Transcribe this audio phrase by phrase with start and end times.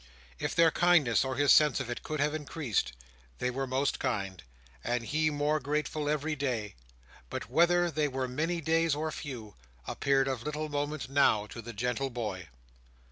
[0.39, 2.93] If their kindness, or his sense of it, could have increased,
[3.37, 4.41] they were more kind,
[4.83, 6.73] and he more grateful every day;
[7.29, 9.53] but whether they were many days or few,
[9.85, 12.47] appeared of little moment now, to the gentle boy.